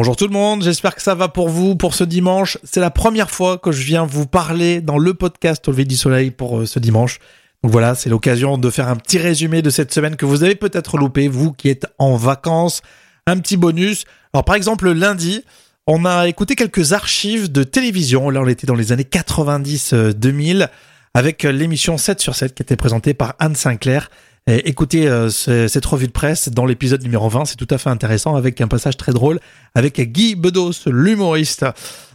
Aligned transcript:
Bonjour 0.00 0.16
tout 0.16 0.28
le 0.28 0.32
monde, 0.32 0.62
j'espère 0.62 0.94
que 0.94 1.02
ça 1.02 1.14
va 1.14 1.28
pour 1.28 1.50
vous 1.50 1.76
pour 1.76 1.92
ce 1.94 2.04
dimanche. 2.04 2.56
C'est 2.64 2.80
la 2.80 2.88
première 2.88 3.30
fois 3.30 3.58
que 3.58 3.70
je 3.70 3.82
viens 3.82 4.06
vous 4.06 4.24
parler 4.24 4.80
dans 4.80 4.96
le 4.96 5.12
podcast 5.12 5.68
Au 5.68 5.72
lever 5.72 5.84
du 5.84 5.94
soleil 5.94 6.30
pour 6.30 6.60
euh, 6.60 6.64
ce 6.64 6.78
dimanche. 6.78 7.18
Donc 7.62 7.70
voilà, 7.70 7.94
c'est 7.94 8.08
l'occasion 8.08 8.56
de 8.56 8.70
faire 8.70 8.88
un 8.88 8.96
petit 8.96 9.18
résumé 9.18 9.60
de 9.60 9.68
cette 9.68 9.92
semaine 9.92 10.16
que 10.16 10.24
vous 10.24 10.42
avez 10.42 10.54
peut-être 10.54 10.96
loupé, 10.96 11.28
vous 11.28 11.52
qui 11.52 11.68
êtes 11.68 11.84
en 11.98 12.16
vacances. 12.16 12.80
Un 13.26 13.36
petit 13.40 13.58
bonus. 13.58 14.06
Alors 14.32 14.46
par 14.46 14.54
exemple, 14.54 14.90
lundi, 14.90 15.44
on 15.86 16.06
a 16.06 16.28
écouté 16.28 16.54
quelques 16.54 16.94
archives 16.94 17.52
de 17.52 17.62
télévision. 17.62 18.30
Là, 18.30 18.40
on 18.40 18.48
était 18.48 18.66
dans 18.66 18.76
les 18.76 18.92
années 18.92 19.02
90-2000 19.02 20.70
avec 21.12 21.42
l'émission 21.42 21.98
7 21.98 22.22
sur 22.22 22.34
7 22.34 22.54
qui 22.54 22.62
était 22.62 22.76
présentée 22.76 23.12
par 23.12 23.34
Anne 23.38 23.54
Sinclair. 23.54 24.08
Écoutez 24.46 25.06
euh, 25.06 25.28
cette 25.30 25.86
revue 25.86 26.06
de 26.06 26.12
presse 26.12 26.48
dans 26.48 26.66
l'épisode 26.66 27.02
numéro 27.02 27.28
20, 27.28 27.44
c'est 27.44 27.56
tout 27.56 27.68
à 27.70 27.78
fait 27.78 27.90
intéressant 27.90 28.36
avec 28.36 28.60
un 28.60 28.68
passage 28.68 28.96
très 28.96 29.12
drôle 29.12 29.40
avec 29.74 30.00
Guy 30.00 30.34
Bedos, 30.34 30.86
l'humoriste. 30.86 31.66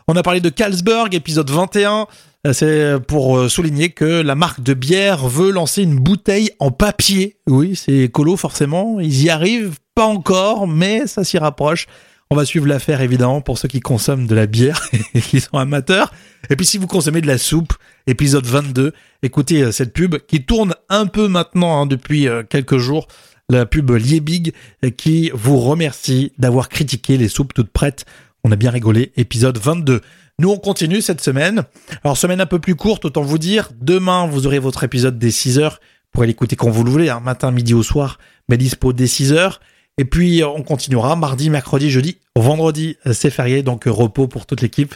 On 0.07 0.15
a 0.15 0.23
parlé 0.23 0.39
de 0.39 0.49
Carlsberg, 0.49 1.13
épisode 1.15 1.49
21. 1.49 2.07
Euh, 2.45 2.53
c'est 2.53 2.99
pour 3.07 3.37
euh, 3.37 3.49
souligner 3.49 3.89
que 3.89 4.21
la 4.21 4.35
marque 4.35 4.61
de 4.61 4.73
bière 4.73 5.27
veut 5.27 5.51
lancer 5.51 5.81
une 5.81 5.95
bouteille 5.95 6.51
en 6.59 6.71
papier. 6.71 7.37
Oui, 7.47 7.75
c'est 7.75 7.93
écolo 7.93 8.37
forcément. 8.37 8.99
Ils 8.99 9.23
y 9.23 9.29
arrivent 9.29 9.77
pas 9.95 10.05
encore, 10.05 10.67
mais 10.67 11.07
ça 11.07 11.23
s'y 11.23 11.37
rapproche. 11.37 11.87
On 12.29 12.35
va 12.35 12.45
suivre 12.45 12.67
l'affaire 12.67 13.01
évidemment 13.01 13.41
pour 13.41 13.57
ceux 13.57 13.67
qui 13.67 13.79
consomment 13.79 14.27
de 14.27 14.35
la 14.35 14.45
bière 14.45 14.81
et 15.13 15.21
qui 15.21 15.39
sont 15.41 15.57
amateurs. 15.57 16.11
Et 16.49 16.55
puis 16.55 16.65
si 16.65 16.77
vous 16.77 16.87
consommez 16.87 17.21
de 17.21 17.27
la 17.27 17.37
soupe, 17.37 17.73
épisode 18.07 18.45
22, 18.45 18.93
écoutez 19.23 19.61
euh, 19.61 19.71
cette 19.71 19.93
pub 19.93 20.17
qui 20.27 20.43
tourne 20.43 20.75
un 20.89 21.07
peu 21.07 21.27
maintenant 21.27 21.81
hein, 21.81 21.85
depuis 21.85 22.27
euh, 22.27 22.43
quelques 22.43 22.77
jours. 22.77 23.07
La 23.49 23.65
pub 23.65 23.91
Liebig 23.91 24.53
euh, 24.83 24.89
qui 24.89 25.31
vous 25.33 25.59
remercie 25.59 26.31
d'avoir 26.37 26.69
critiqué 26.69 27.17
les 27.17 27.27
soupes 27.27 27.53
toutes 27.53 27.71
prêtes. 27.71 28.05
On 28.43 28.51
a 28.51 28.55
bien 28.55 28.71
rigolé, 28.71 29.11
épisode 29.17 29.57
22. 29.57 30.01
Nous, 30.37 30.49
on 30.49 30.57
continue 30.57 31.01
cette 31.01 31.21
semaine. 31.21 31.63
Alors, 32.03 32.17
semaine 32.17 32.41
un 32.41 32.45
peu 32.45 32.59
plus 32.59 32.75
courte, 32.75 33.05
autant 33.05 33.21
vous 33.21 33.37
dire. 33.37 33.69
Demain, 33.79 34.27
vous 34.27 34.45
aurez 34.47 34.59
votre 34.59 34.83
épisode 34.83 35.17
des 35.17 35.31
6 35.31 35.59
heures. 35.59 35.79
Vous 35.81 36.09
pourrez 36.11 36.27
l'écouter 36.27 36.55
quand 36.55 36.69
vous 36.69 36.83
le 36.83 36.91
voulez, 36.91 37.09
hein, 37.09 37.21
matin, 37.21 37.51
midi 37.51 37.73
ou 37.73 37.83
soir, 37.83 38.19
mais 38.49 38.57
dispo 38.57 38.93
dès 38.93 39.07
6 39.07 39.31
heures. 39.31 39.61
Et 39.97 40.03
puis 40.03 40.43
on 40.43 40.61
continuera 40.61 41.15
mardi, 41.15 41.49
mercredi, 41.49 41.89
jeudi, 41.89 42.17
vendredi, 42.35 42.97
c'est 43.13 43.29
férié, 43.29 43.63
donc 43.63 43.85
repos 43.85 44.27
pour 44.27 44.45
toute 44.45 44.61
l'équipe. 44.61 44.93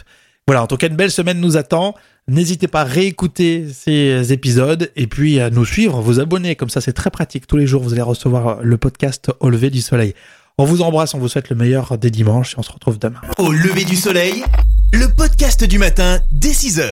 Voilà, 0.50 0.64
en 0.64 0.66
tout 0.66 0.76
cas, 0.76 0.88
une 0.88 0.96
belle 0.96 1.12
semaine 1.12 1.38
nous 1.38 1.56
attend. 1.56 1.94
N'hésitez 2.26 2.66
pas 2.66 2.80
à 2.80 2.84
réécouter 2.84 3.68
ces 3.72 4.32
épisodes 4.32 4.90
et 4.96 5.06
puis 5.06 5.38
à 5.38 5.48
nous 5.48 5.64
suivre, 5.64 6.00
vous 6.00 6.18
abonner. 6.18 6.56
Comme 6.56 6.70
ça, 6.70 6.80
c'est 6.80 6.92
très 6.92 7.08
pratique. 7.08 7.46
Tous 7.46 7.56
les 7.56 7.68
jours, 7.68 7.84
vous 7.84 7.92
allez 7.92 8.02
recevoir 8.02 8.58
le 8.60 8.76
podcast 8.76 9.30
Au 9.38 9.48
lever 9.48 9.70
du 9.70 9.80
soleil. 9.80 10.12
On 10.58 10.64
vous 10.64 10.82
embrasse, 10.82 11.14
on 11.14 11.20
vous 11.20 11.28
souhaite 11.28 11.50
le 11.50 11.54
meilleur 11.54 11.96
des 11.98 12.10
dimanches 12.10 12.54
et 12.54 12.58
on 12.58 12.64
se 12.64 12.72
retrouve 12.72 12.98
demain. 12.98 13.20
Au 13.38 13.52
lever 13.52 13.84
du 13.84 13.94
soleil, 13.94 14.42
le 14.92 15.06
podcast 15.06 15.62
du 15.62 15.78
matin 15.78 16.18
dès 16.32 16.50
6h. 16.50 16.88